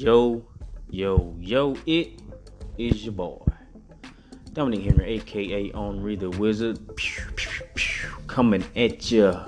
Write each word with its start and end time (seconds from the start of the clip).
Yo, 0.00 0.44
yo, 0.90 1.34
yo, 1.40 1.76
it 1.84 2.22
is 2.78 3.04
your 3.04 3.14
boy. 3.14 3.44
Dominic 4.52 4.84
Henry, 4.84 5.14
aka 5.14 5.72
Henri 5.72 6.14
the 6.14 6.30
Wizard, 6.30 6.78
pew, 6.94 7.24
pew, 7.34 7.66
pew, 7.74 8.10
coming 8.28 8.64
at 8.76 9.10
ya 9.10 9.44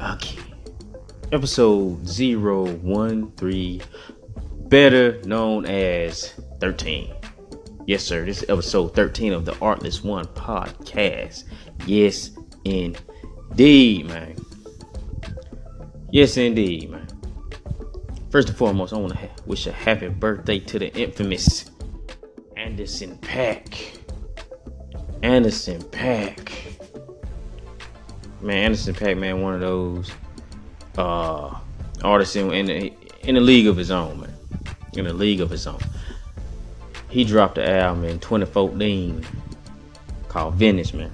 again. 0.00 0.42
Episode 1.30 2.04
013, 2.08 3.82
better 4.68 5.22
known 5.22 5.64
as 5.64 6.32
13. 6.58 7.14
Yes, 7.86 8.02
sir, 8.02 8.24
this 8.24 8.42
is 8.42 8.50
episode 8.50 8.96
13 8.96 9.32
of 9.32 9.44
the 9.44 9.56
Artless 9.60 10.02
One 10.02 10.26
podcast. 10.26 11.44
Yes, 11.86 12.30
indeed, 12.64 14.06
man. 14.08 14.34
Yes, 16.10 16.36
indeed, 16.36 16.90
man. 16.90 17.05
First 18.36 18.50
and 18.50 18.58
foremost, 18.58 18.92
I 18.92 18.98
want 18.98 19.14
to 19.14 19.30
wish 19.46 19.66
a 19.66 19.72
happy 19.72 20.08
birthday 20.08 20.58
to 20.58 20.78
the 20.78 20.94
infamous 20.94 21.70
Anderson 22.54 23.16
Paak. 23.22 23.98
Anderson 25.22 25.80
Paak. 25.84 26.52
Man, 28.42 28.64
Anderson 28.64 28.94
Paak, 28.94 29.16
man, 29.16 29.40
one 29.40 29.54
of 29.54 29.60
those 29.60 30.10
uh, 30.98 31.58
artists 32.04 32.36
in, 32.36 32.52
in, 32.52 32.66
the, 32.66 32.92
in 33.22 33.38
a 33.38 33.40
league 33.40 33.68
of 33.68 33.78
his 33.78 33.90
own, 33.90 34.20
man. 34.20 34.34
In 34.92 35.06
a 35.06 35.14
league 35.14 35.40
of 35.40 35.48
his 35.48 35.66
own. 35.66 35.80
He 37.08 37.24
dropped 37.24 37.56
an 37.56 37.70
album 37.70 38.04
in 38.04 38.18
2014 38.18 39.24
called 40.28 40.56
Venice, 40.56 40.92
man. 40.92 41.10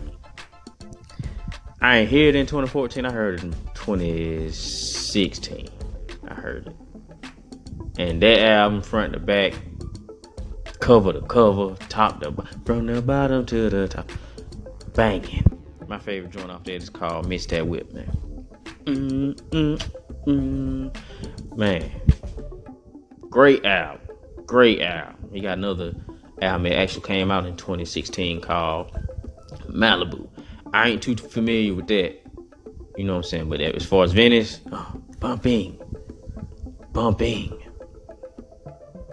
I 1.81 1.99
ain't 1.99 2.11
hear 2.11 2.31
it 2.31 2.35
in 2.35 2.47
2014. 2.47 3.07
I 3.07 3.13
heard 3.13 3.35
it 3.35 3.45
in 3.45 3.53
2016. 3.75 5.69
I 6.27 6.35
heard 6.35 6.67
it. 6.67 6.82
And 7.99 8.23
that 8.23 8.41
album, 8.41 8.83
front 8.83 9.13
to 9.13 9.21
back, 9.21 9.55
cover 10.81 11.13
to 11.13 11.21
cover, 11.23 11.77
top 11.89 12.21
to 12.21 12.33
from 12.65 12.87
the 12.87 13.03
bottom 13.03 13.47
to 13.47 13.71
the 13.71 13.89
top, 13.89 14.11
banging. 14.95 15.45
My 15.89 15.99
favorite 15.99 16.33
joint 16.33 16.51
off 16.51 16.65
there 16.65 16.77
is 16.77 16.89
called 16.89 17.29
"Miss 17.29 17.47
That 17.47 17.67
Whip," 17.67 17.93
man. 17.93 18.47
Mm, 18.85 19.35
mm, 19.51 19.91
mm. 20.27 21.57
Man, 21.57 21.91
great 23.29 23.65
album, 23.65 24.01
great 24.47 24.81
album. 24.81 25.29
He 25.33 25.41
got 25.41 25.59
another 25.59 25.95
album 26.41 26.65
that 26.65 26.79
actually 26.79 27.03
came 27.03 27.31
out 27.31 27.47
in 27.47 27.57
2016 27.57 28.41
called 28.41 28.91
Malibu. 29.69 30.29
I 30.73 30.89
ain't 30.89 31.03
too 31.03 31.15
familiar 31.15 31.75
with 31.75 31.89
that. 31.89 32.21
You 32.97 33.05
know 33.05 33.13
what 33.13 33.19
I'm 33.19 33.23
saying? 33.25 33.49
But 33.49 33.61
as 33.61 33.85
far 33.85 34.05
as 34.05 34.13
Venice, 34.13 34.61
oh, 34.73 35.01
bumping, 35.21 35.81
bumping. 36.93 37.62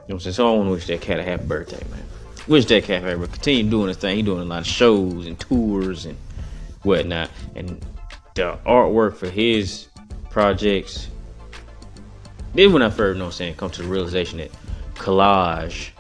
You 0.10 0.14
know 0.14 0.16
what 0.16 0.26
I'm 0.26 0.34
saying? 0.34 0.34
So 0.34 0.52
I 0.52 0.58
want 0.58 0.68
to 0.70 0.72
wish 0.72 0.88
that 0.88 1.02
cat 1.02 1.20
a 1.20 1.24
happy 1.24 1.46
birthday, 1.46 1.88
man. 1.92 2.04
Wish 2.48 2.66
that 2.66 2.84
cat 2.84 3.04
happy 3.04 3.16
birthday. 3.16 3.34
Continue 3.34 3.70
doing 3.70 3.88
his 3.90 3.98
thing. 3.98 4.16
He 4.16 4.24
doing 4.24 4.42
a 4.42 4.46
lot 4.46 4.62
of 4.62 4.66
shows 4.66 5.28
and 5.28 5.40
tours 5.40 6.08
and 6.08 6.18
whatnot. 6.82 7.30
And 7.54 7.80
the 8.34 8.58
artwork 8.66 9.18
for 9.18 9.30
his 9.30 9.86
projects. 10.32 11.10
Then 12.56 12.74
when 12.74 12.82
I 12.82 12.90
first, 12.90 13.18
you 13.18 13.20
know 13.20 13.26
what 13.26 13.34
I'm 13.34 13.38
saying, 13.38 13.54
come 13.58 13.70
to 13.70 13.84
the 13.84 13.88
realization 13.88 14.40
that 14.40 14.52
collage 14.96 15.92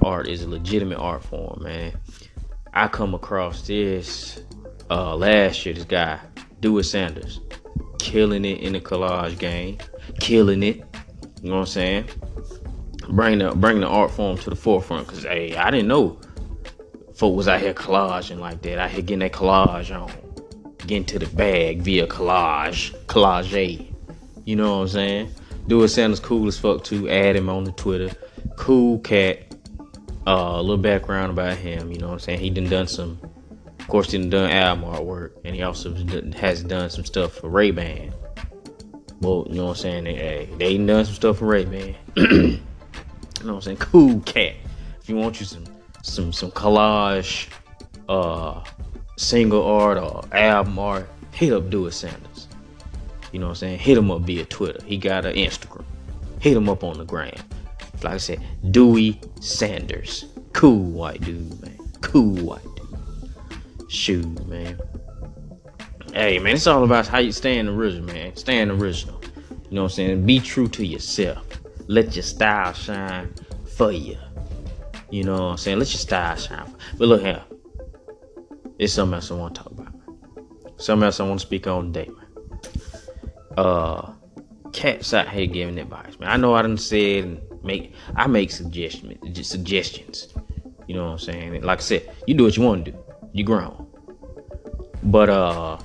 art 0.00 0.28
is 0.28 0.40
a 0.40 0.48
legitimate 0.48 0.96
art 0.96 1.22
form, 1.22 1.62
man. 1.62 1.92
I 2.72 2.88
come 2.88 3.12
across 3.12 3.66
this 3.66 4.40
uh 4.88 5.14
last 5.14 5.66
year, 5.66 5.74
this 5.74 5.84
guy, 5.84 6.18
Dewey 6.60 6.84
Saunders, 6.84 7.40
killing 7.98 8.46
it 8.46 8.60
in 8.60 8.72
the 8.72 8.80
collage 8.80 9.38
game, 9.38 9.76
killing 10.20 10.62
it. 10.62 10.76
You 11.42 11.50
know 11.50 11.56
what 11.56 11.60
I'm 11.60 11.66
saying? 11.66 12.08
Bring 13.08 13.38
the 13.38 13.50
bring 13.54 13.80
the 13.80 13.86
art 13.86 14.10
form 14.10 14.38
to 14.38 14.50
the 14.50 14.56
forefront. 14.56 15.06
Cause 15.06 15.24
hey, 15.24 15.56
I 15.56 15.70
didn't 15.70 15.88
know 15.88 16.18
folk 17.14 17.36
was 17.36 17.48
out 17.48 17.60
here 17.60 17.74
collaging 17.74 18.38
like 18.38 18.62
that. 18.62 18.78
I 18.78 18.88
here 18.88 19.02
getting 19.02 19.20
that 19.20 19.32
collage 19.32 19.94
on, 19.94 20.10
getting 20.78 21.04
to 21.06 21.18
the 21.18 21.26
bag 21.26 21.82
via 21.82 22.06
collage, 22.06 22.92
collage. 23.06 23.86
You 24.44 24.56
know 24.56 24.78
what 24.78 24.82
I'm 24.82 24.88
saying? 24.88 25.34
Dewey 25.68 25.86
Saunders 25.86 26.20
cool 26.20 26.48
as 26.48 26.58
fuck 26.58 26.82
too. 26.82 27.08
Add 27.08 27.36
him 27.36 27.48
on 27.48 27.64
the 27.64 27.72
Twitter. 27.72 28.14
Cool 28.56 28.98
cat. 28.98 29.38
Uh, 30.26 30.54
a 30.56 30.62
little 30.62 30.78
background 30.78 31.30
about 31.30 31.56
him. 31.56 31.92
You 31.92 31.98
know 31.98 32.08
what 32.08 32.14
I'm 32.14 32.18
saying? 32.18 32.40
He 32.40 32.50
done 32.50 32.68
done 32.68 32.88
some. 32.88 33.20
Of 33.78 33.88
course, 33.88 34.08
didn't 34.08 34.30
done 34.30 34.50
album 34.50 34.84
artwork, 34.84 35.32
and 35.44 35.54
he 35.54 35.62
also 35.62 35.92
has 36.36 36.62
done 36.62 36.88
some 36.90 37.04
stuff 37.04 37.34
for 37.34 37.50
Ray 37.50 37.72
Ban. 37.72 38.12
Well, 39.20 39.46
you 39.48 39.56
know 39.56 39.66
what 39.66 39.70
I'm 39.70 39.76
saying? 39.76 40.04
They, 40.04 40.14
hey, 40.14 40.48
they 40.56 40.78
done 40.78 41.04
some 41.04 41.14
stuff 41.14 41.38
for 41.38 41.46
Ray 41.46 41.64
Ban. 41.64 42.60
You 43.42 43.48
know 43.48 43.54
what 43.54 43.66
I'm 43.66 43.76
saying? 43.76 43.76
Cool 43.78 44.20
cat. 44.20 44.54
If 45.00 45.08
you 45.08 45.16
want 45.16 45.40
you 45.40 45.46
some 45.46 45.64
some 46.02 46.32
some 46.32 46.52
collage 46.52 47.48
uh 48.08 48.62
single 49.16 49.64
art 49.64 49.98
or 49.98 50.22
album 50.30 50.78
art, 50.78 51.08
hit 51.32 51.52
up 51.52 51.68
Dewey 51.68 51.90
Saunders. 51.90 52.46
You 53.32 53.40
know 53.40 53.46
what 53.46 53.50
I'm 53.50 53.56
saying? 53.56 53.78
Hit 53.80 53.98
him 53.98 54.12
up 54.12 54.22
via 54.22 54.44
Twitter. 54.44 54.80
He 54.84 54.96
got 54.96 55.26
an 55.26 55.34
Instagram. 55.34 55.84
Hit 56.38 56.56
him 56.56 56.68
up 56.68 56.84
on 56.84 56.98
the 56.98 57.04
gram. 57.04 57.34
Like 58.04 58.14
I 58.14 58.16
said, 58.18 58.40
Dewey 58.70 59.20
Saunders. 59.40 60.26
Cool 60.52 60.84
white 60.84 61.20
dude, 61.22 61.60
man. 61.62 61.78
Cool 62.00 62.36
white 62.44 62.62
dude. 62.76 63.90
Shoot, 63.90 64.46
man. 64.46 64.78
Hey, 66.14 66.38
man, 66.38 66.54
it's 66.54 66.68
all 66.68 66.84
about 66.84 67.08
how 67.08 67.18
you 67.18 67.32
stand 67.32 67.68
original, 67.68 68.06
man. 68.06 68.36
Stand 68.36 68.70
original. 68.70 69.20
You 69.68 69.76
know 69.76 69.82
what 69.82 69.92
I'm 69.92 69.96
saying? 69.96 70.26
Be 70.26 70.38
true 70.38 70.68
to 70.68 70.86
yourself 70.86 71.51
let 71.92 72.16
your 72.16 72.22
style 72.22 72.72
shine 72.72 73.34
for 73.76 73.92
you. 73.92 74.16
You 75.10 75.24
know 75.24 75.34
what 75.34 75.42
I'm 75.42 75.56
saying? 75.58 75.78
Let 75.78 75.92
your 75.92 75.98
style 75.98 76.36
shine. 76.36 76.74
But 76.96 77.08
look 77.08 77.20
here. 77.20 77.44
It's 78.78 78.94
something 78.94 79.14
else 79.14 79.30
I 79.30 79.34
want 79.34 79.54
to 79.54 79.62
talk 79.62 79.72
about. 79.72 79.94
Something 80.78 81.04
else 81.04 81.20
I 81.20 81.24
want 81.24 81.40
to 81.40 81.46
speak 81.46 81.66
on 81.66 81.92
today. 81.92 82.10
Uh 83.58 84.12
cats 84.72 85.12
out 85.12 85.28
here 85.28 85.44
giving 85.46 85.78
advice, 85.78 86.18
man. 86.18 86.30
I 86.30 86.38
know 86.38 86.54
I 86.54 86.62
didn't 86.62 86.80
say 86.80 87.18
and 87.18 87.42
make 87.62 87.94
I 88.16 88.26
make 88.26 88.50
suggestions 88.50 89.46
suggestions. 89.46 90.28
You 90.88 90.94
know 90.94 91.04
what 91.04 91.12
I'm 91.12 91.18
saying? 91.18 91.62
Like 91.62 91.80
I 91.80 91.82
said, 91.82 92.10
you 92.26 92.34
do 92.34 92.44
what 92.44 92.56
you 92.56 92.62
want 92.62 92.86
to 92.86 92.92
do. 92.92 92.98
You 93.34 93.44
grown. 93.44 93.86
But 95.02 95.28
uh 95.28 95.78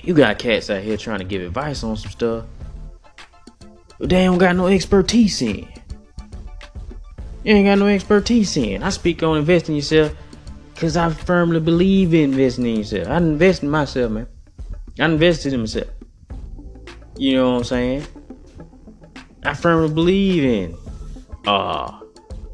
you 0.00 0.14
got 0.14 0.38
cats 0.38 0.70
out 0.70 0.82
here 0.82 0.96
trying 0.96 1.18
to 1.18 1.24
give 1.24 1.42
advice 1.42 1.82
on 1.82 1.96
some 1.96 2.10
stuff 2.12 2.44
they 4.08 4.24
don't 4.24 4.38
got 4.38 4.56
no 4.56 4.66
expertise 4.66 5.40
in. 5.42 5.68
You 7.44 7.54
ain't 7.54 7.66
got 7.66 7.78
no 7.78 7.86
expertise 7.86 8.56
in. 8.56 8.82
I 8.82 8.90
speak 8.90 9.22
on 9.22 9.38
investing 9.38 9.76
yourself 9.76 10.12
because 10.74 10.96
I 10.96 11.10
firmly 11.10 11.60
believe 11.60 12.12
in 12.12 12.32
investing 12.32 12.66
in 12.66 12.76
yourself. 12.78 13.08
I 13.08 13.16
invest 13.18 13.62
in 13.62 13.70
myself, 13.70 14.10
man. 14.10 14.26
I 14.98 15.04
invested 15.04 15.52
in 15.52 15.60
myself. 15.60 15.88
You 17.16 17.36
know 17.36 17.50
what 17.52 17.58
I'm 17.58 17.64
saying? 17.64 18.06
I 19.44 19.54
firmly 19.54 19.92
believe 19.92 20.44
in 20.44 20.76
uh 21.46 22.00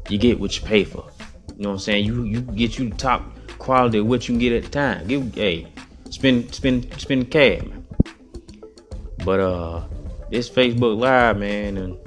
you 0.09 0.17
get 0.17 0.39
what 0.39 0.59
you 0.59 0.65
pay 0.65 0.83
for. 0.83 1.09
You 1.55 1.63
know 1.63 1.69
what 1.69 1.73
I'm 1.73 1.79
saying? 1.79 2.05
You 2.05 2.23
you 2.23 2.41
get 2.41 2.77
you 2.77 2.89
the 2.89 2.95
top 2.95 3.23
quality 3.57 3.99
of 3.99 4.07
what 4.07 4.27
you 4.27 4.33
can 4.33 4.39
get 4.39 4.53
at 4.53 4.63
the 4.63 4.69
time. 4.69 5.07
Give 5.07 5.33
hey, 5.33 5.67
spend 6.09 6.53
spend 6.53 6.93
spend 6.99 7.31
cash, 7.31 7.61
man. 7.61 7.85
But 9.23 9.39
uh 9.39 9.83
this 10.29 10.49
Facebook 10.49 10.97
Live, 10.99 11.37
man, 11.37 11.77
and 11.77 11.97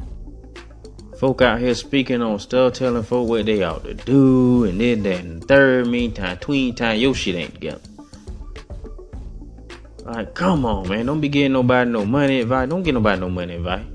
folk 1.19 1.43
out 1.43 1.61
here 1.61 1.75
speaking 1.75 2.23
on 2.23 2.39
stuff, 2.39 2.75
telling 2.75 3.03
folk 3.03 3.29
what 3.29 3.47
they 3.47 3.63
ought 3.63 3.85
to 3.85 3.95
do, 3.95 4.65
and 4.65 4.81
then 4.81 5.03
that, 5.03 5.21
and 5.21 5.47
third, 5.47 5.87
meantime, 5.87 6.37
tween 6.39 6.75
time, 6.75 6.99
your 6.99 7.15
shit 7.15 7.35
ain't 7.35 7.55
together. 7.55 7.81
Like, 10.05 10.35
come 10.35 10.65
on, 10.65 10.89
man. 10.89 11.07
Don't 11.07 11.21
be 11.21 11.29
getting 11.29 11.53
nobody 11.53 11.89
no 11.89 12.05
money 12.05 12.41
advice. 12.41 12.69
Don't 12.69 12.83
get 12.83 12.95
nobody 12.95 13.21
no 13.21 13.31
money 13.31 13.55
advice. 13.55 13.87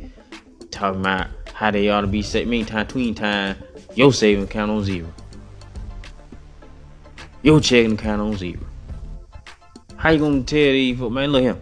Talking 0.71 1.01
about 1.01 1.27
how 1.53 1.71
they 1.71 1.89
ought 1.89 2.01
to 2.01 2.07
be 2.07 2.21
set. 2.21 2.47
Meantime, 2.47 2.87
tween 2.87 3.13
time, 3.13 3.57
your 3.93 4.13
saving 4.13 4.45
account 4.45 4.71
on 4.71 4.83
zero. 4.83 5.13
Your 7.43 7.59
checking 7.59 7.93
account 7.93 8.21
on 8.21 8.37
zero. 8.37 8.61
How 9.97 10.11
you 10.11 10.19
gonna 10.19 10.43
tell 10.43 10.59
these 10.59 10.97
folks, 10.97 11.13
man? 11.13 11.31
Look 11.31 11.41
here 11.41 11.57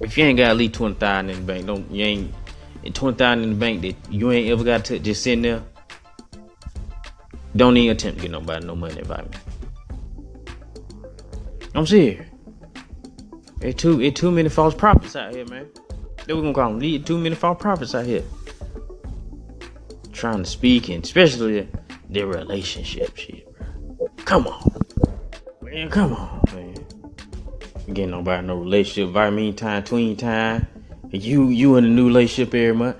if 0.00 0.16
you 0.18 0.24
ain't 0.24 0.38
got 0.38 0.50
at 0.50 0.56
least 0.56 0.74
twenty 0.74 0.94
thousand 0.94 1.30
in 1.30 1.36
the 1.36 1.52
bank, 1.52 1.66
don't 1.66 1.90
you 1.90 2.04
ain't 2.04 2.34
twenty 2.94 3.16
thousand 3.16 3.44
in 3.44 3.50
the 3.50 3.56
bank 3.56 3.82
that 3.82 3.96
you 4.12 4.30
ain't 4.32 4.50
ever 4.50 4.64
got 4.64 4.84
to 4.86 4.98
just 4.98 5.22
sitting 5.22 5.42
there. 5.42 5.62
Don't 7.54 7.76
even 7.76 7.96
attempt 7.96 8.18
to 8.18 8.22
get 8.22 8.30
nobody 8.30 8.66
no 8.66 8.76
money 8.76 9.00
about 9.00 9.30
me. 9.30 9.36
I'm 11.74 11.86
serious. 11.86 12.26
It 13.60 13.78
too 13.78 14.00
it 14.00 14.14
too 14.14 14.30
many 14.30 14.48
false 14.48 14.74
prophets 14.74 15.16
out 15.16 15.34
here, 15.34 15.46
man. 15.46 15.66
That 16.26 16.36
we 16.36 16.42
gonna 16.42 16.52
call 16.52 16.78
them. 16.78 17.04
Too 17.04 17.18
many 17.18 17.34
false 17.34 17.60
prophets 17.60 17.94
out 17.94 18.04
here. 18.04 18.22
Trying 20.12 20.38
to 20.38 20.44
speak 20.44 20.88
and 20.88 21.04
especially 21.04 21.68
their 22.08 22.26
relationship 22.26 23.16
shit, 23.16 23.46
bro. 23.56 24.08
Come 24.24 24.46
on. 24.46 24.72
Man, 25.62 25.90
come 25.90 26.14
on, 26.14 26.40
getting 27.96 28.12
nobody 28.12 28.46
no 28.46 28.56
relationship. 28.56 29.14
Right 29.14 29.32
meantime, 29.32 29.82
tween 29.82 30.16
time. 30.16 30.68
You 31.10 31.48
you 31.48 31.76
in 31.76 31.84
a 31.84 31.88
new 31.88 32.06
relationship 32.08 32.54
every 32.54 32.74
month. 32.74 32.96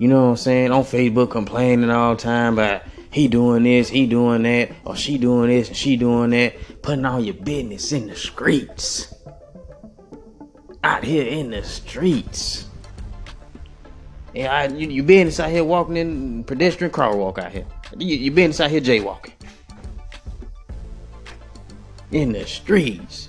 you 0.00 0.08
know 0.08 0.24
what 0.24 0.30
I'm 0.30 0.36
saying, 0.36 0.72
on 0.72 0.84
Facebook 0.84 1.30
complaining 1.30 1.90
all 1.90 2.16
the 2.16 2.22
time 2.22 2.54
about 2.54 2.82
he 3.10 3.28
doing 3.28 3.62
this, 3.62 3.88
he 3.88 4.06
doing 4.06 4.42
that, 4.42 4.72
or 4.84 4.96
she 4.96 5.18
doing 5.18 5.50
this 5.50 5.68
and 5.68 5.76
she 5.76 5.96
doing 5.96 6.30
that, 6.30 6.82
putting 6.82 7.04
all 7.04 7.20
your 7.20 7.34
business 7.34 7.92
in 7.92 8.08
the 8.08 8.16
streets. 8.16 9.14
Out 10.82 11.04
here 11.04 11.26
in 11.26 11.50
the 11.50 11.62
streets. 11.62 12.66
Yeah, 14.34 14.52
I, 14.52 14.66
you, 14.66 14.88
you 14.88 15.02
business 15.04 15.38
out 15.38 15.50
here 15.50 15.62
walking 15.62 15.96
in 15.96 16.44
pedestrian 16.44 16.92
walk 16.96 17.38
out 17.38 17.52
here. 17.52 17.66
You, 17.96 18.16
you 18.16 18.30
business 18.32 18.60
out 18.60 18.70
here 18.70 18.80
jaywalking. 18.80 19.32
In 22.10 22.32
the 22.32 22.46
streets. 22.46 23.28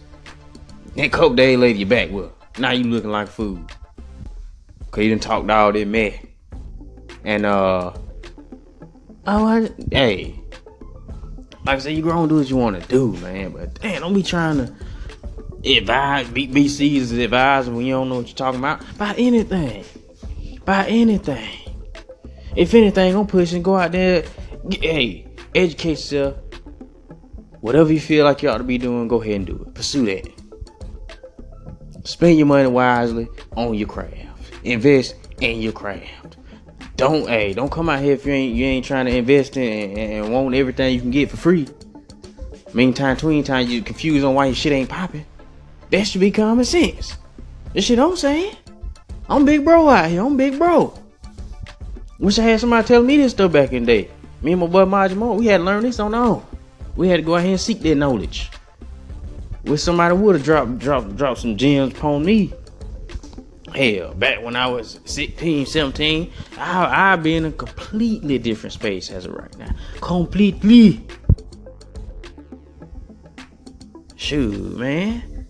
That 0.95 1.11
coke 1.11 1.35
day 1.35 1.57
lady 1.57 1.79
you 1.79 1.85
back 1.85 2.11
with. 2.11 2.31
Now 2.57 2.71
you 2.71 2.83
looking 2.85 3.09
like 3.11 3.27
food. 3.27 3.71
Cause 4.91 5.03
you 5.03 5.09
done 5.09 5.19
talked 5.19 5.49
all 5.49 5.73
that 5.73 5.87
mess. 5.87 6.13
And 7.23 7.45
uh 7.45 7.93
Oh 9.27 9.47
I, 9.47 9.69
hey. 9.91 10.39
Like 11.65 11.77
I 11.77 11.79
said, 11.79 11.95
you 11.95 12.03
grown 12.03 12.29
do 12.29 12.35
what 12.35 12.49
you 12.49 12.57
wanna 12.57 12.81
do, 12.81 13.11
man. 13.13 13.51
But 13.51 13.81
damn, 13.81 14.01
don't 14.01 14.13
be 14.13 14.23
trying 14.23 14.57
to 14.57 14.73
advise 15.65 16.29
be, 16.29 16.45
is 16.65 16.77
seasons 16.77 17.19
advise 17.19 17.69
when 17.69 17.85
you 17.85 17.93
don't 17.93 18.09
know 18.09 18.17
what 18.17 18.27
you're 18.27 18.35
talking 18.35 18.59
about. 18.59 18.81
About 18.91 19.17
anything. 19.17 19.83
About 20.61 20.87
anything. 20.87 21.65
If 22.55 22.73
anything, 22.73 23.13
don't 23.13 23.27
push 23.27 23.51
and 23.51 23.63
go 23.63 23.75
out 23.75 23.91
there. 23.91 24.23
Get, 24.69 24.81
hey, 24.81 25.27
educate 25.53 25.89
yourself. 25.91 26.37
Whatever 27.65 27.91
you 27.91 27.99
feel 27.99 28.25
like 28.25 28.43
you 28.43 28.49
ought 28.49 28.59
to 28.59 28.63
be 28.63 28.77
doing, 28.77 29.07
go 29.07 29.23
ahead 29.23 29.37
and 29.37 29.47
do 29.47 29.55
it. 29.55 29.73
Pursue 29.73 30.05
that. 30.05 30.31
Spend 32.03 32.37
your 32.37 32.45
money 32.45 32.67
wisely 32.67 33.27
on 33.55 33.73
your 33.73 33.87
craft. 33.87 34.51
Invest 34.63 35.15
in 35.41 35.61
your 35.61 35.71
craft. 35.71 36.37
Don't 36.95 37.27
hey, 37.27 37.53
don't 37.53 37.71
come 37.71 37.89
out 37.89 38.03
here 38.03 38.13
if 38.13 38.23
you 38.23 38.33
ain't 38.33 38.55
you 38.55 38.65
ain't 38.65 38.85
trying 38.85 39.07
to 39.07 39.17
invest 39.17 39.57
in 39.57 39.97
and, 39.97 39.97
and 39.97 40.31
want 40.31 40.53
everything 40.53 40.93
you 40.93 41.01
can 41.01 41.09
get 41.09 41.31
for 41.31 41.37
free. 41.37 41.67
Meantime, 42.75 43.17
tween 43.17 43.43
time 43.43 43.67
you 43.67 43.81
confused 43.81 44.23
on 44.23 44.35
why 44.35 44.45
your 44.45 44.53
shit 44.53 44.71
ain't 44.71 44.87
popping. 44.87 45.25
That 45.89 46.05
should 46.05 46.21
be 46.21 46.29
common 46.29 46.65
sense. 46.65 47.17
This 47.73 47.85
shit 47.85 47.97
I'm 47.97 48.15
saying. 48.15 48.55
I'm 49.27 49.43
big 49.43 49.65
bro 49.65 49.89
out 49.89 50.11
here. 50.11 50.23
I'm 50.23 50.37
big 50.37 50.59
bro. 50.59 50.93
Wish 52.19 52.37
I 52.37 52.43
had 52.43 52.59
somebody 52.59 52.87
telling 52.87 53.07
me 53.07 53.17
this 53.17 53.31
stuff 53.31 53.51
back 53.51 53.73
in 53.73 53.85
the 53.85 54.03
day. 54.03 54.11
Me 54.43 54.51
and 54.51 54.61
my 54.61 54.67
boy 54.67 54.85
Majimo, 54.85 55.39
we 55.39 55.47
had 55.47 55.57
to 55.57 55.63
learn 55.63 55.81
this 55.81 55.99
on 55.99 56.13
our 56.13 56.25
own. 56.27 56.45
We 56.95 57.09
had 57.09 57.17
to 57.17 57.23
go 57.23 57.35
out 57.35 57.41
here 57.43 57.51
and 57.51 57.59
seek 57.59 57.81
that 57.81 57.95
knowledge. 57.95 58.51
Wish 59.65 59.81
somebody 59.81 60.15
would 60.15 60.35
have 60.35 60.43
dropped 60.43 60.77
dropped 60.79 61.15
dropped 61.15 61.39
some 61.41 61.57
gems 61.57 61.93
upon 61.93 62.23
me. 62.23 62.53
Hell, 63.73 64.13
back 64.13 64.41
when 64.41 64.55
I 64.55 64.67
was 64.67 65.01
16, 65.03 65.65
17, 65.65 66.31
I, 66.57 67.11
I'd 67.11 67.23
be 67.23 67.35
in 67.35 67.45
a 67.45 67.51
completely 67.51 68.37
different 68.37 68.71
space 68.71 69.11
as 69.11 69.25
of 69.25 69.33
right 69.33 69.57
now. 69.57 69.69
Completely. 69.99 71.05
Shoot, 74.15 74.77
man. 74.77 75.47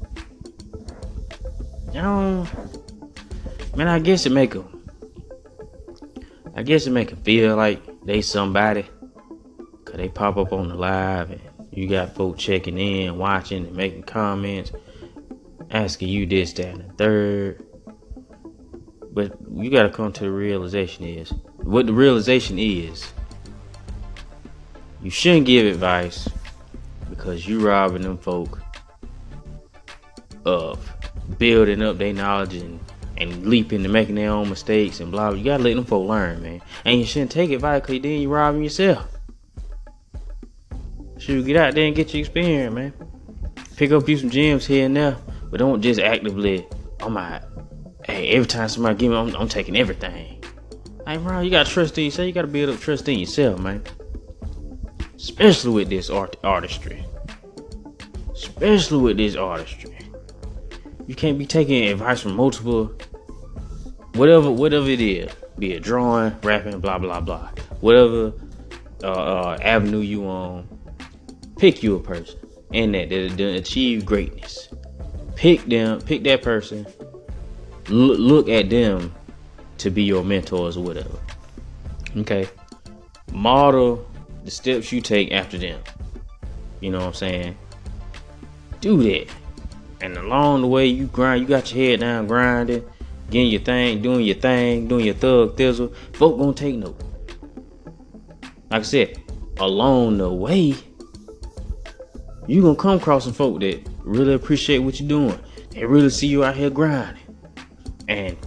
You 1.93 2.01
know, 2.01 2.47
man, 3.75 3.87
I 3.87 3.99
guess 3.99 4.25
it 4.25 4.31
make 4.31 4.53
them. 4.53 4.89
I 6.55 6.63
guess 6.63 6.87
it 6.87 6.91
make 6.91 7.09
them 7.09 7.21
feel 7.21 7.55
like 7.55 7.81
they 8.05 8.21
somebody. 8.21 8.85
Cause 9.95 10.01
they 10.01 10.09
pop 10.09 10.35
up 10.35 10.51
on 10.51 10.67
the 10.67 10.75
live 10.75 11.31
and 11.31 11.39
you 11.71 11.87
got 11.87 12.15
folk 12.15 12.37
checking 12.37 12.77
in, 12.77 13.17
watching, 13.17 13.65
and 13.65 13.77
making 13.77 14.03
comments, 14.03 14.73
asking 15.71 16.09
you 16.09 16.25
this, 16.25 16.51
that, 16.51 16.67
and 16.67 16.89
the 16.89 16.93
third. 16.95 17.65
But 19.13 19.37
you 19.49 19.69
gotta 19.69 19.89
come 19.89 20.11
to 20.11 20.23
the 20.23 20.31
realization 20.31 21.05
is 21.05 21.29
what 21.63 21.85
the 21.85 21.93
realization 21.93 22.59
is. 22.59 23.09
You 25.01 25.09
shouldn't 25.11 25.45
give 25.45 25.65
advice 25.65 26.27
because 27.09 27.47
you 27.47 27.65
robbing 27.65 28.01
them 28.01 28.17
folk 28.17 28.61
of 30.43 30.91
building 31.37 31.81
up 31.81 31.99
their 31.99 32.11
knowledge 32.11 32.55
and, 32.55 32.81
and 33.15 33.45
leaping 33.45 33.85
and 33.85 33.93
making 33.93 34.15
their 34.15 34.31
own 34.31 34.49
mistakes 34.49 34.99
and 34.99 35.09
blah, 35.09 35.29
blah. 35.29 35.37
You 35.37 35.45
gotta 35.45 35.63
let 35.63 35.77
them 35.77 35.85
folk 35.85 36.05
learn, 36.05 36.41
man. 36.41 36.61
And 36.83 36.99
you 36.99 37.05
shouldn't 37.05 37.31
take 37.31 37.51
advice 37.51 37.79
because 37.79 38.01
then 38.01 38.19
you're 38.19 38.31
robbing 38.31 38.61
yourself. 38.61 39.14
Shoot, 41.25 41.47
get 41.47 41.57
out 41.57 41.73
there 41.73 41.87
and 41.87 41.95
get 41.95 42.13
your 42.13 42.19
experience, 42.19 42.75
man. 42.75 42.93
Pick 43.77 43.91
up 43.91 44.07
you 44.07 44.15
some 44.15 44.29
gems 44.29 44.67
here 44.67 44.85
and 44.85 44.95
there, 44.95 45.17
but 45.49 45.57
don't 45.57 45.81
just 45.81 45.99
actively. 45.99 46.67
Oh 47.01 47.09
my, 47.09 47.41
hey, 48.03 48.29
every 48.29 48.45
time 48.45 48.69
somebody 48.69 48.95
give 48.95 49.11
me, 49.11 49.17
I'm, 49.17 49.35
I'm 49.35 49.47
taking 49.47 49.75
everything. 49.75 50.43
Hey, 51.07 51.17
bro, 51.17 51.39
you 51.39 51.49
gotta 51.49 51.67
trust 51.67 51.97
in 51.97 52.03
yourself. 52.03 52.27
You 52.27 52.31
gotta 52.31 52.45
build 52.45 52.69
up 52.69 52.79
trust 52.79 53.09
in 53.09 53.17
yourself, 53.17 53.59
man. 53.59 53.81
Especially 55.15 55.71
with 55.71 55.89
this 55.89 56.11
art 56.11 56.35
artistry. 56.43 57.03
Especially 58.31 58.99
with 58.99 59.17
this 59.17 59.35
artistry. 59.35 59.97
You 61.07 61.15
can't 61.15 61.39
be 61.39 61.47
taking 61.47 61.85
advice 61.85 62.21
from 62.21 62.35
multiple, 62.35 62.93
whatever, 64.13 64.51
whatever 64.51 64.87
it 64.87 65.01
is. 65.01 65.31
Be 65.57 65.73
it 65.73 65.81
drawing, 65.81 66.35
rapping, 66.43 66.79
blah 66.81 66.99
blah 66.99 67.19
blah. 67.19 67.49
Whatever 67.79 68.31
uh, 69.03 69.07
uh, 69.07 69.57
avenue 69.59 70.01
you 70.01 70.27
on 70.27 70.67
pick 71.57 71.83
you 71.83 71.95
a 71.95 71.99
person 71.99 72.39
and 72.73 72.93
that 72.93 73.09
that, 73.09 73.39
achieve 73.39 74.05
greatness. 74.05 74.69
Pick 75.35 75.65
them, 75.65 76.01
pick 76.01 76.23
that 76.23 76.41
person. 76.41 76.85
L- 77.87 77.93
look 78.17 78.49
at 78.49 78.69
them 78.69 79.13
to 79.77 79.89
be 79.89 80.03
your 80.03 80.23
mentors 80.23 80.77
or 80.77 80.83
whatever. 80.83 81.17
Okay, 82.17 82.47
model 83.31 84.05
the 84.43 84.51
steps 84.51 84.91
you 84.91 85.01
take 85.01 85.31
after 85.31 85.57
them. 85.57 85.81
You 86.79 86.91
know 86.91 86.99
what 86.99 87.07
I'm 87.07 87.13
saying? 87.13 87.57
Do 88.81 89.01
that, 89.03 89.27
and 90.01 90.17
along 90.17 90.61
the 90.61 90.67
way 90.67 90.87
you 90.87 91.07
grind. 91.07 91.41
You 91.41 91.47
got 91.47 91.73
your 91.73 91.85
head 91.85 91.99
down, 92.01 92.27
grinding, 92.27 92.87
getting 93.29 93.49
your 93.49 93.61
thing, 93.61 94.01
doing 94.01 94.25
your 94.25 94.35
thing, 94.35 94.87
doing 94.87 95.05
your 95.05 95.15
thug 95.15 95.57
thizzle. 95.57 95.93
Folk 96.13 96.37
gonna 96.37 96.53
take 96.53 96.75
note. 96.75 97.01
Like 98.69 98.81
I 98.81 98.83
said, 98.83 99.21
along 99.57 100.17
the 100.17 100.31
way 100.31 100.75
you 102.47 102.61
gonna 102.61 102.75
come 102.75 102.97
across 102.97 103.23
some 103.25 103.33
folk 103.33 103.59
that 103.61 103.87
really 104.03 104.33
appreciate 104.33 104.79
what 104.79 104.99
you're 104.99 105.09
doing. 105.09 105.39
They 105.71 105.85
really 105.85 106.09
see 106.09 106.27
you 106.27 106.43
out 106.43 106.55
here 106.55 106.69
grinding. 106.69 107.23
And 108.07 108.37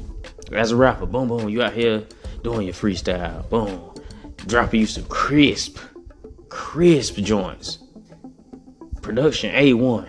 as 0.52 0.70
a 0.70 0.76
rapper, 0.76 1.06
boom, 1.06 1.28
boom, 1.28 1.48
you 1.48 1.62
out 1.62 1.72
here 1.74 2.04
doing 2.42 2.66
your 2.66 2.74
freestyle, 2.74 3.48
boom, 3.50 3.80
dropping 4.46 4.80
you 4.80 4.86
some 4.86 5.04
crisp, 5.04 5.78
crisp 6.48 7.16
joints. 7.16 7.78
Production 9.02 9.54
A1. 9.54 10.08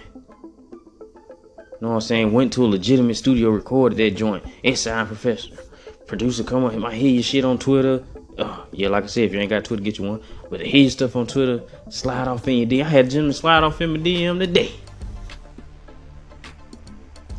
You 1.80 1.86
know 1.86 1.90
what 1.90 1.96
I'm 1.96 2.02
saying? 2.02 2.34
Went 2.34 2.52
to 2.54 2.66
a 2.66 2.68
legitimate 2.68 3.16
studio, 3.16 3.50
recorded 3.50 3.98
that 3.98 4.12
joint. 4.12 4.44
Sound 4.76 5.08
professional. 5.08 5.58
Producer 6.06 6.44
come 6.44 6.66
on, 6.66 6.78
might 6.80 6.96
hear 6.96 7.12
your 7.12 7.24
shit 7.24 7.46
on 7.46 7.58
Twitter, 7.58 8.04
uh, 8.40 8.66
yeah, 8.72 8.90
like 8.90 9.04
I 9.04 9.08
said, 9.08 9.26
if 9.26 9.34
you 9.34 9.40
ain't 9.40 9.50
got 9.50 9.66
Twitter, 9.66 9.84
get 9.84 9.98
you 9.98 10.06
one. 10.06 10.22
But 10.50 10.60
the 10.60 10.66
hate 10.66 10.90
stuff 10.90 11.16
on 11.16 11.28
Twitter, 11.28 11.62
slide 11.90 12.28
off 12.28 12.48
in 12.48 12.58
your 12.58 12.68
DM. 12.68 12.86
I 12.86 12.90
had 12.90 13.06
a 13.06 13.10
gentleman 13.10 13.34
slide 13.34 13.64
off 13.64 13.82
in 13.82 13.92
my 13.92 14.00
DM 14.00 14.40
today. 14.40 14.72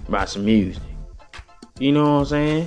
About 0.09 0.29
some 0.29 0.45
music. 0.45 0.83
You 1.79 1.93
know 1.93 2.03
what 2.03 2.21
I'm 2.21 2.25
saying? 2.27 2.67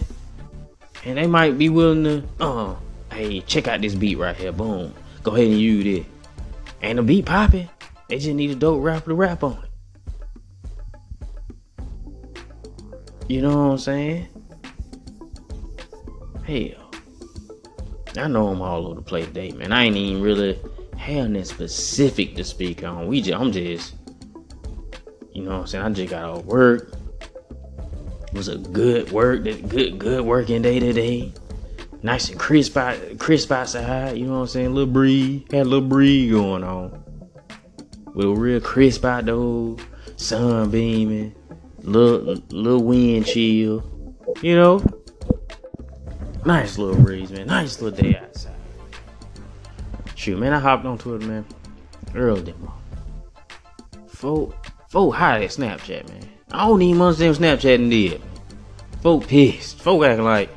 And 1.06 1.18
they 1.18 1.28
might 1.28 1.58
be 1.58 1.70
willing 1.70 2.04
to, 2.04 2.24
uh, 2.40 2.76
hey, 3.12 3.42
check 3.42 3.68
out 3.68 3.82
this 3.82 3.96
beat 3.96 4.18
right 4.18 4.36
here. 4.36 4.52
Boom. 4.52 4.94
Go 5.22 5.36
ahead 5.36 5.48
and 5.48 5.60
use 5.60 6.00
it. 6.00 6.06
And 6.82 6.98
the 6.98 7.04
beat 7.04 7.26
popping. 7.26 7.70
They 8.10 8.18
just 8.18 8.34
need 8.34 8.52
a 8.52 8.56
dope 8.56 8.84
rapper 8.84 9.10
to 9.10 9.16
rap 9.16 9.44
on 9.44 9.64
it. 9.64 9.70
You 13.28 13.42
know 13.42 13.68
what 13.68 13.72
I'm 13.72 13.78
saying? 13.78 14.28
Hell. 16.46 16.83
I 18.18 18.28
know 18.28 18.48
I'm 18.48 18.62
all 18.62 18.88
over 18.88 18.96
the 18.96 19.02
place 19.02 19.26
today, 19.28 19.52
man. 19.52 19.72
I 19.72 19.86
ain't 19.86 19.96
even 19.96 20.22
really 20.22 20.60
have 20.98 21.30
nothing 21.30 21.46
specific 21.46 22.36
to 22.36 22.44
speak 22.44 22.84
on. 22.84 23.08
We 23.08 23.22
just, 23.22 23.40
I'm 23.40 23.52
just, 23.52 23.96
you 25.34 25.44
know 25.44 25.52
what 25.52 25.62
I'm 25.62 25.68
saying? 25.68 25.86
I 25.86 25.90
just 25.90 26.10
got 26.10 26.26
off 26.26 26.46
work. 26.46 26.94
It 28.28 28.34
was 28.34 28.48
a 28.48 28.58
good 28.58 29.12
work, 29.12 29.44
good, 29.44 30.00
good 30.00 30.26
working 30.26 30.62
day 30.62 30.80
today. 30.80 31.34
Nice 32.02 32.30
and 32.30 32.40
crisp 32.40 32.76
out, 32.78 32.98
crisp 33.18 33.52
outside. 33.52 34.18
You 34.18 34.26
know 34.26 34.34
what 34.34 34.40
I'm 34.40 34.48
saying? 34.48 34.68
A 34.68 34.70
little 34.70 34.92
breeze, 34.92 35.44
had 35.52 35.62
a 35.62 35.70
little 35.70 35.88
breeze 35.88 36.32
going 36.32 36.64
on. 36.64 37.04
With 38.14 38.28
a 38.28 38.30
real 38.30 38.60
crisp 38.60 39.06
out 39.06 39.26
though, 39.26 39.78
sun 40.18 40.70
beaming, 40.70 41.34
little, 41.82 42.36
little 42.50 42.84
wind 42.84 43.26
chill. 43.26 43.84
You 44.42 44.56
know, 44.56 45.03
Nice 46.46 46.78
little 46.78 47.02
breeze, 47.02 47.32
man. 47.32 47.48
Nice 47.48 47.82
little 47.82 48.04
day 48.04 48.18
outside. 48.18 48.54
Shoot, 50.16 50.40
man, 50.40 50.54
I 50.54 50.60
hopped 50.60 50.86
on 50.86 50.98
Twitter, 50.98 51.26
man. 51.26 51.46
Early 52.14 52.44
demo. 52.44 52.74
Folk, 54.08 54.56
folk 54.90 55.16
hot 55.16 55.42
at 55.42 55.50
Snapchat, 55.50 56.08
man. 56.10 56.30
I 56.52 56.68
don't 56.68 56.82
even 56.82 57.02
understand 57.02 57.38
what 57.38 57.60
Snapchatting 57.60 57.90
did. 57.90 58.22
Folk 59.02 59.28
pissed. 59.28 59.82
Folk 59.82 60.04
acting 60.04 60.26
like 60.26 60.50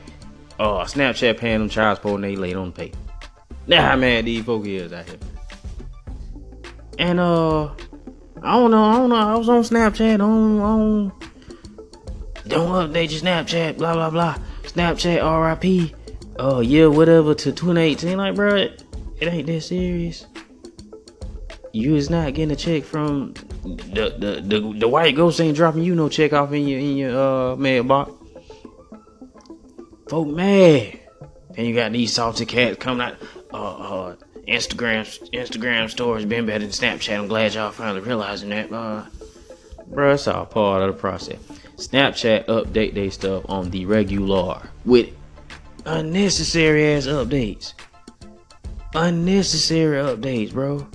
uh, 0.59 0.85
Snapchat 0.85 1.38
paying 1.38 1.61
them 1.61 1.69
child 1.69 1.99
support 1.99 2.16
and 2.16 2.25
they 2.25 2.37
late 2.37 2.57
on 2.57 2.73
the 2.73 2.73
pay. 2.73 2.93
Now 3.66 3.88
how 3.88 3.97
mad 3.97 4.25
these 4.25 4.45
folk 4.45 4.66
is 4.66 4.93
out 4.93 5.05
here. 5.07 5.19
And 6.99 7.21
uh, 7.21 7.66
I 8.43 8.52
don't 8.57 8.71
know, 8.71 8.85
I 8.85 8.97
don't 8.97 9.09
know. 9.11 9.16
I 9.16 9.35
was 9.37 9.49
on 9.49 9.62
Snapchat, 9.62 10.21
on 10.21 10.61
on. 10.61 11.12
Don't 12.47 12.71
update 12.71 13.11
your 13.11 13.21
Snapchat, 13.21 13.78
blah 13.78 13.95
blah 13.95 14.11
blah. 14.11 14.37
Snapchat 14.67 15.23
RIP. 15.23 15.95
Oh 16.39 16.57
uh, 16.57 16.61
yeah, 16.61 16.87
whatever 16.87 17.35
to 17.35 17.53
2018. 17.53 18.17
Like, 18.17 18.35
bro, 18.35 18.57
it, 18.57 18.83
ain't 19.21 19.47
that 19.47 19.61
serious. 19.63 20.27
You 21.73 21.97
is 21.97 22.11
not 22.11 22.35
getting 22.35 22.53
a 22.53 22.57
check 22.57 22.85
from 22.85 23.35
the 23.63 24.15
the 24.19 24.43
the, 24.45 24.79
the 24.79 24.89
white 24.89 25.17
ghost 25.17 25.41
ain't 25.41 25.57
dropping 25.57 25.83
you 25.83 25.95
no 25.95 26.09
check 26.09 26.33
off 26.33 26.53
in 26.53 26.67
your 26.67 26.79
in 26.79 26.97
your 26.97 27.19
uh 27.19 27.57
mailbox. 27.57 28.13
Folk 30.09 30.29
mad. 30.29 31.01
Then 31.55 31.65
you 31.65 31.75
got 31.75 31.93
these 31.93 32.13
salty 32.13 32.47
cats 32.47 32.77
coming 32.79 33.07
out. 33.07 33.17
Uh, 33.53 33.57
uh, 33.57 34.17
Instagram 34.47 35.05
Instagram 35.31 35.91
stories 35.91 36.25
been 36.25 36.47
better 36.47 36.61
than 36.61 36.69
Snapchat. 36.69 37.19
I'm 37.19 37.27
glad 37.27 37.55
y'all 37.55 37.73
finally 37.73 38.01
realizing 38.01 38.51
that. 38.51 38.71
Uh, 38.73 39.05
bro, 39.89 40.15
it's 40.15 40.29
all 40.29 40.47
part 40.47 40.83
of 40.83 40.95
the 40.95 41.01
process. 41.01 41.39
Snapchat 41.76 42.47
update 42.47 42.95
their 42.95 43.11
stuff 43.11 43.45
on 43.49 43.71
the 43.71 43.85
regular 43.85 44.62
with 44.85 45.11
unnecessary 45.85 46.95
ass 46.95 47.06
updates. 47.06 47.75
Unnecessary 48.95 49.99
updates, 49.99 50.52
bro. 50.52 50.87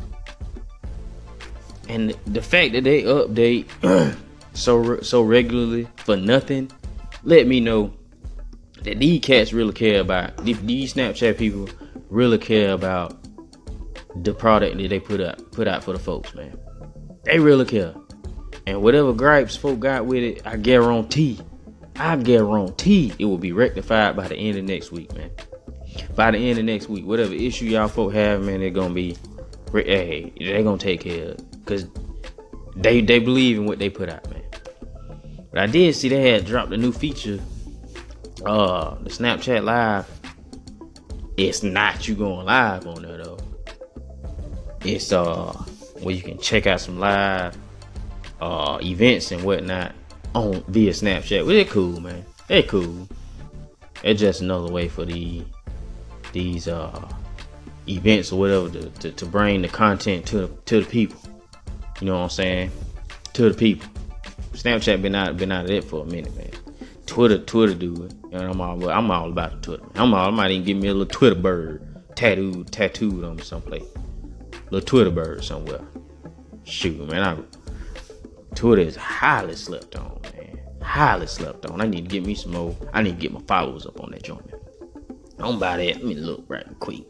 And 1.88 2.15
the 2.25 2.41
fact 2.41 2.73
that 2.73 2.83
they 2.83 3.03
update 3.03 3.67
so 4.53 5.00
so 5.01 5.21
regularly 5.21 5.88
for 5.97 6.17
nothing, 6.17 6.71
let 7.23 7.47
me 7.47 7.59
know 7.59 7.93
that 8.83 9.00
these 9.00 9.21
cats 9.21 9.53
really 9.53 9.73
care 9.73 10.01
about 10.01 10.43
these 10.43 10.93
Snapchat 10.93 11.38
people 11.38 11.69
really 12.09 12.38
care 12.38 12.73
about 12.73 13.17
the 14.23 14.33
product 14.33 14.77
that 14.77 14.88
they 14.89 15.00
put 15.00 15.21
up 15.21 15.51
put 15.51 15.67
out 15.67 15.83
for 15.83 15.93
the 15.93 16.00
folks, 16.00 16.33
man. 16.33 16.57
They 17.23 17.39
really 17.39 17.65
care. 17.65 17.93
And 18.68 18.82
whatever 18.82 19.13
gripes 19.13 19.56
folk 19.56 19.80
got 19.80 20.06
with 20.06 20.24
it, 20.24 20.41
I 20.46 20.58
guarantee, 20.58 21.39
I 21.96 22.15
guarantee 22.15 23.13
it 23.18 23.25
will 23.25 23.38
be 23.38 23.51
rectified 23.51 24.15
by 24.15 24.27
the 24.27 24.36
end 24.36 24.58
of 24.58 24.65
next 24.65 24.91
week, 24.91 25.13
man. 25.15 25.32
By 26.15 26.32
the 26.32 26.38
end 26.38 26.60
of 26.60 26.65
next 26.65 26.88
week, 26.88 27.06
whatever 27.06 27.34
issue 27.34 27.65
y'all 27.65 27.88
folk 27.88 28.13
have, 28.13 28.44
man, 28.44 28.60
they're 28.60 28.70
gonna 28.70 28.94
be, 28.94 29.18
hey, 29.74 30.32
they're 30.39 30.63
gonna 30.63 30.77
take 30.77 31.01
care 31.01 31.24
of 31.24 31.32
it, 31.32 31.46
cause 31.65 31.88
they 32.75 33.01
they 33.01 33.20
believe 33.20 33.58
in 33.58 33.65
what 33.65 33.80
they 33.80 33.89
put 33.89 34.10
out, 34.10 34.30
man. 34.30 34.44
But 35.51 35.60
I 35.60 35.68
did 35.68 35.96
see 35.96 36.10
they 36.10 36.32
had 36.32 36.46
dropped 36.46 36.72
a 36.72 36.77
new 36.77 36.91
feature, 36.91 37.39
uh, 38.46 38.96
the 39.01 39.10
Snapchat 39.10 39.63
Live. 39.63 40.08
It's 41.36 41.63
not 41.63 42.08
you 42.08 42.15
going 42.15 42.46
live 42.46 42.88
on 42.88 43.01
there 43.01 43.18
though. 43.18 43.39
It's 44.86 45.12
uh 45.12 45.51
where 46.01 46.15
you 46.15 46.22
can 46.22 46.38
check 46.39 46.68
out 46.68 46.80
some 46.80 47.00
live 47.00 47.56
uh 48.41 48.79
events 48.81 49.31
and 49.31 49.43
whatnot 49.43 49.93
on 50.33 50.63
via 50.67 50.91
Snapchat. 50.91 51.48
They're 51.48 51.65
cool, 51.65 52.00
man. 52.00 52.25
They're 52.48 52.63
cool. 52.63 53.07
It's 54.03 54.19
just 54.19 54.41
another 54.41 54.71
way 54.71 54.88
for 54.88 55.05
the 55.05 55.43
these 56.33 56.67
uh 56.67 57.07
events 57.88 58.31
or 58.31 58.39
whatever 58.39 58.69
to, 58.69 58.89
to, 58.89 59.12
to 59.12 59.25
bring 59.25 59.62
the 59.62 59.67
content 59.67 60.25
to 60.27 60.55
to 60.65 60.81
the 60.81 60.89
people. 60.89 61.19
You 62.00 62.07
know 62.07 62.17
what 62.17 62.24
I'm 62.24 62.29
saying? 62.29 62.71
To 63.33 63.50
the 63.50 63.57
people. 63.57 63.88
Snapchat 64.53 65.01
been 65.01 65.15
out 65.15 65.38
been 65.38 65.51
out 65.51 65.65
of 65.65 65.71
it 65.71 65.83
for 65.83 66.03
a 66.03 66.05
minute, 66.05 66.36
man. 66.36 66.51
Twitter, 67.05 67.39
Twitter 67.39 67.74
do 67.74 68.03
it. 68.03 68.13
And 68.31 68.41
I'm 68.41 68.62
all 68.62 68.89
I'm 68.89 69.12
all 69.12 69.29
about 69.29 69.62
Twitter. 69.62 69.83
I'm 69.95 70.13
all 70.13 70.27
I 70.27 70.31
might 70.31 70.51
even 70.51 70.65
give 70.65 70.77
me 70.77 70.88
a 70.88 70.93
little 70.93 71.05
Twitter 71.05 71.36
bird 71.36 71.88
tattooed 72.15 72.71
tattooed 72.71 73.24
on 73.24 73.38
me 73.38 73.43
someplace 73.43 73.83
little 74.71 74.86
Twitter 74.86 75.12
bird 75.12 75.43
somewhere. 75.43 75.81
Shoot, 76.63 77.07
man, 77.10 77.24
I 77.24 77.38
Twitter 78.55 78.81
is 78.81 78.96
highly 78.96 79.55
slept 79.55 79.96
on, 79.96 80.20
man. 80.24 80.60
Highly 80.81 81.27
slept 81.27 81.65
on. 81.65 81.81
I 81.81 81.88
need 81.88 82.05
to 82.05 82.10
get 82.10 82.25
me 82.25 82.36
some 82.36 82.53
more. 82.53 82.75
I 82.93 83.01
need 83.01 83.15
to 83.15 83.22
get 83.22 83.31
my 83.31 83.41
followers 83.48 83.86
up 83.86 84.00
on 84.01 84.12
that 84.12 84.24
joint. 84.24 84.50
Don't 85.38 85.60
buy 85.60 85.77
that. 85.77 85.96
Let 85.96 86.03
me 86.03 86.15
look 86.15 86.43
right 86.48 86.65
quick. 86.79 87.03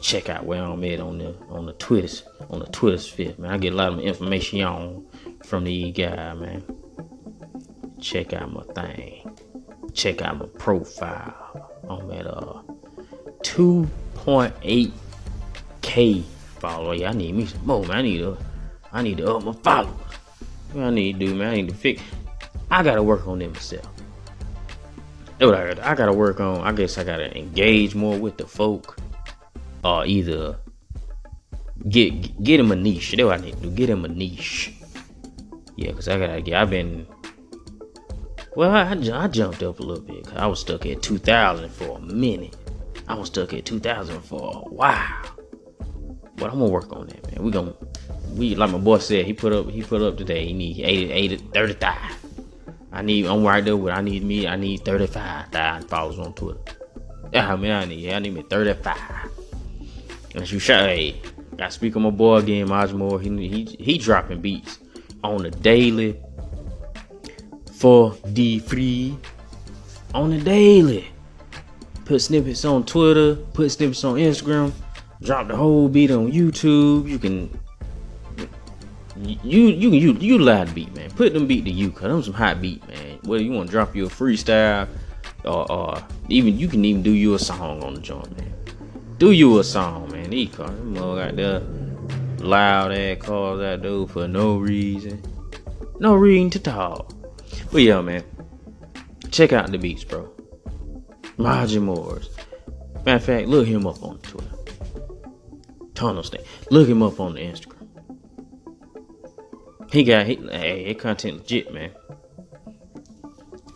Check 0.00 0.28
out 0.28 0.44
where 0.44 0.62
I'm 0.62 0.84
at 0.84 1.00
on 1.00 1.18
the 1.18 1.36
on 1.48 1.66
the 1.66 1.72
Twitter 1.74 2.24
on 2.50 2.60
the 2.60 2.66
Twitter 2.66 2.98
sphere, 2.98 3.34
man. 3.38 3.52
I 3.52 3.58
get 3.58 3.72
a 3.72 3.76
lot 3.76 3.92
of 3.92 4.00
information 4.00 4.62
on 4.62 5.06
from 5.44 5.64
the 5.64 5.92
guy, 5.92 6.34
man. 6.34 6.64
Check 8.00 8.32
out 8.32 8.52
my 8.52 8.62
thing. 8.74 9.38
Check 9.94 10.22
out 10.22 10.38
my 10.38 10.46
profile. 10.58 11.70
I'm 11.88 12.10
at 12.10 12.26
uh 12.26 12.62
2.8k 13.42 16.24
follow. 16.58 16.92
Yeah, 16.92 17.10
I 17.10 17.12
need 17.12 17.34
me 17.34 17.46
some 17.46 17.66
more, 17.66 17.84
man. 17.84 17.98
I 17.98 18.02
need 18.02 18.18
to, 18.18 18.36
I 18.92 19.02
need 19.02 19.18
to 19.18 19.34
up 19.34 19.44
my 19.44 19.52
followers. 19.52 20.05
What 20.76 20.84
I 20.84 20.90
need 20.90 21.18
to 21.18 21.26
do, 21.26 21.34
man. 21.34 21.52
I 21.52 21.54
need 21.54 21.70
to 21.70 21.74
fix. 21.74 22.02
I 22.70 22.82
gotta 22.82 23.02
work 23.02 23.26
on 23.26 23.38
them 23.38 23.54
myself. 23.54 23.88
That's 25.38 25.48
what 25.48 25.54
I 25.54 25.62
heard. 25.62 25.80
I 25.80 25.94
gotta 25.94 26.12
work 26.12 26.38
on. 26.38 26.60
I 26.60 26.72
guess 26.72 26.98
I 26.98 27.04
gotta 27.04 27.34
engage 27.34 27.94
more 27.94 28.18
with 28.18 28.36
the 28.36 28.46
folk, 28.46 28.98
or 29.82 30.04
either 30.04 30.58
get 31.88 32.44
get 32.44 32.60
him 32.60 32.72
a 32.72 32.76
niche. 32.76 33.12
That's 33.12 33.22
what 33.22 33.40
I 33.40 33.42
need 33.42 33.54
to 33.54 33.62
do. 33.62 33.70
Get 33.70 33.88
him 33.88 34.04
a 34.04 34.08
niche. 34.08 34.74
Yeah, 35.76 35.92
cause 35.92 36.08
I 36.08 36.18
gotta 36.18 36.42
get. 36.42 36.60
I've 36.60 36.68
been. 36.68 37.06
Well, 38.54 38.70
I, 38.70 38.90
I 38.90 39.28
jumped 39.28 39.62
up 39.62 39.80
a 39.80 39.82
little 39.82 40.04
bit. 40.04 40.26
Cause 40.26 40.36
I 40.36 40.44
was 40.44 40.60
stuck 40.60 40.84
at 40.84 41.00
2,000 41.00 41.70
for 41.70 41.96
a 41.96 42.00
minute. 42.02 42.54
I 43.08 43.14
was 43.14 43.28
stuck 43.28 43.54
at 43.54 43.64
2,000 43.64 44.20
for 44.20 44.62
a 44.66 44.68
while. 44.68 45.24
But 46.36 46.52
I'm 46.52 46.58
gonna 46.58 46.68
work 46.68 46.92
on 46.92 47.06
that, 47.06 47.32
man. 47.32 47.42
We 47.42 47.50
gonna 47.50 47.72
we 48.36 48.54
like 48.54 48.70
my 48.70 48.78
boy 48.78 48.98
said, 48.98 49.24
he 49.24 49.32
put 49.32 49.52
up 49.52 49.70
he 49.70 49.82
put 49.82 50.02
up 50.02 50.16
today. 50.16 50.46
He 50.46 50.52
need 50.52 50.80
80, 50.80 51.12
80 51.12 51.36
35. 51.36 51.96
I 52.92 53.02
need 53.02 53.26
I'm 53.26 53.42
right 53.42 53.64
there 53.64 53.76
with 53.76 53.94
I 53.94 54.00
need 54.00 54.22
me, 54.24 54.46
I 54.46 54.56
need 54.56 54.84
35,000 54.84 55.88
followers 55.88 56.18
on 56.18 56.34
Twitter. 56.34 56.60
Yeah, 57.32 57.52
I 57.52 57.56
mean 57.56 57.70
I 57.70 57.84
need 57.84 58.12
I 58.12 58.18
need 58.18 58.34
me 58.34 58.42
35. 58.42 58.96
Unless 60.34 60.52
you 60.52 60.58
shot 60.58 60.88
hey, 60.88 61.20
I 61.58 61.68
speak 61.70 61.96
on 61.96 62.02
my 62.02 62.10
boy 62.10 62.36
again, 62.36 62.68
Majmore. 62.68 63.20
He 63.20 63.48
he 63.48 63.64
he 63.64 63.98
dropping 63.98 64.40
beats 64.40 64.78
on 65.24 65.42
the 65.42 65.50
daily 65.50 66.20
for 67.72 68.14
the 68.24 68.58
free 68.60 69.16
on 70.14 70.30
the 70.30 70.40
daily. 70.40 71.08
Put 72.04 72.20
snippets 72.20 72.64
on 72.64 72.84
Twitter, 72.84 73.34
put 73.34 73.70
snippets 73.70 74.04
on 74.04 74.14
Instagram 74.14 74.72
drop 75.22 75.48
the 75.48 75.56
whole 75.56 75.88
beat 75.88 76.10
on 76.10 76.30
YouTube. 76.30 77.08
You 77.08 77.18
can 77.18 77.58
you 79.22 79.68
you 79.68 79.90
you 79.90 80.12
utilize 80.14 80.68
the 80.68 80.74
beat, 80.74 80.94
man. 80.94 81.10
Put 81.10 81.32
them 81.32 81.46
beat 81.46 81.64
to 81.64 81.70
you, 81.70 81.90
cause 81.90 82.02
them 82.02 82.22
some 82.22 82.34
hot 82.34 82.60
beat, 82.60 82.86
man. 82.88 83.18
Whether 83.22 83.44
you 83.44 83.52
want 83.52 83.68
to 83.68 83.72
drop 83.72 83.96
you 83.96 84.06
a 84.06 84.08
freestyle 84.08 84.88
or, 85.44 86.02
even 86.28 86.58
you 86.58 86.68
can 86.68 86.84
even 86.84 87.02
do 87.02 87.10
you 87.10 87.34
a 87.34 87.38
song 87.38 87.82
on 87.82 87.94
the 87.94 88.00
joint, 88.00 88.36
man. 88.38 88.52
Do 89.18 89.30
you 89.30 89.58
a 89.58 89.64
song, 89.64 90.10
man. 90.12 90.30
These 90.30 90.54
cars, 90.54 90.70
them 90.70 90.96
out 90.96 91.36
there 91.36 91.62
loud 92.38 92.92
ass 92.92 93.18
calls 93.20 93.60
that 93.60 93.82
dude 93.82 94.10
for 94.10 94.28
no 94.28 94.58
reason. 94.58 95.22
No 95.98 96.14
reason 96.14 96.50
to 96.50 96.58
talk. 96.58 97.12
But 97.72 97.82
yeah, 97.82 98.00
man. 98.00 98.24
Check 99.30 99.52
out 99.52 99.70
the 99.70 99.78
beats, 99.78 100.04
bro. 100.04 100.30
Margin 101.36 101.84
Moores. 101.84 102.30
Matter 103.04 103.16
of 103.16 103.24
fact, 103.24 103.48
look 103.48 103.66
him 103.66 103.86
up 103.86 104.02
on 104.02 104.18
Twitter. 104.18 104.50
Tunnel 105.94 106.22
State. 106.22 106.46
Look 106.70 106.88
him 106.88 107.02
up 107.02 107.20
on 107.20 107.34
the 107.34 107.40
Instagram. 107.40 107.75
He 109.90 110.04
got 110.04 110.26
he, 110.26 110.36
hey, 110.50 110.84
his 110.84 111.00
content 111.00 111.38
legit, 111.38 111.72
man. 111.72 111.90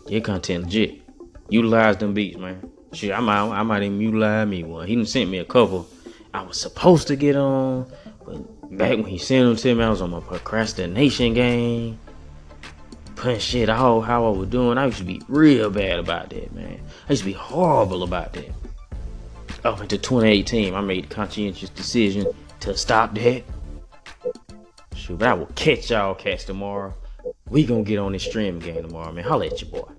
His 0.07 0.23
content 0.23 0.65
legit. 0.65 1.01
Utilize 1.49 1.97
them 1.97 2.13
beats, 2.13 2.37
man. 2.37 2.69
Shit, 2.93 3.13
I 3.13 3.19
might 3.19 3.41
I 3.41 3.63
might 3.63 3.83
even 3.83 4.01
utilize 4.01 4.47
me 4.47 4.63
one. 4.63 4.87
He 4.87 4.95
done 4.95 5.05
sent 5.05 5.29
me 5.29 5.39
a 5.39 5.45
couple 5.45 5.87
I 6.33 6.41
was 6.43 6.59
supposed 6.59 7.07
to 7.07 7.15
get 7.15 7.35
on, 7.35 7.91
but 8.25 8.77
back 8.77 8.97
when 8.97 9.05
he 9.05 9.17
sent 9.17 9.45
them 9.45 9.55
to 9.57 9.75
me, 9.75 9.83
I 9.83 9.89
was 9.89 10.01
on 10.01 10.11
my 10.11 10.21
procrastination 10.21 11.33
game. 11.33 11.99
Putting 13.15 13.39
shit 13.39 13.69
out 13.69 14.01
how 14.01 14.25
I 14.25 14.29
was 14.29 14.47
doing. 14.49 14.77
I 14.77 14.85
used 14.85 14.97
to 14.99 15.03
be 15.03 15.21
real 15.27 15.69
bad 15.69 15.99
about 15.99 16.29
that, 16.29 16.53
man. 16.53 16.79
I 17.07 17.11
used 17.11 17.21
to 17.21 17.25
be 17.25 17.33
horrible 17.33 18.03
about 18.03 18.33
that 18.33 18.49
up 19.63 19.81
into 19.81 19.97
2018, 19.97 20.73
I 20.73 20.81
made 20.81 21.05
a 21.05 21.07
conscientious 21.07 21.69
decision 21.69 22.27
to 22.61 22.75
stop 22.75 23.13
that. 23.15 23.43
Shoot, 24.95 25.19
but 25.19 25.27
I 25.27 25.33
will 25.33 25.45
catch 25.47 25.89
y'all 25.89 26.15
cats 26.15 26.43
tomorrow. 26.43 26.93
We 27.49 27.65
gonna 27.65 27.83
get 27.83 27.99
on 27.99 28.11
this 28.11 28.23
stream 28.23 28.59
game 28.59 28.81
tomorrow, 28.81 29.11
man. 29.11 29.23
Holla 29.23 29.47
at 29.47 29.61
your 29.61 29.71
boy. 29.71 29.89